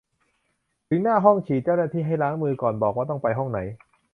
[0.87, 3.59] ถึงหน้าห้องฉีด เจ้าหน้าที่ให้ล้างมือ ก่อนบอกว่าต้องไปห้องไหน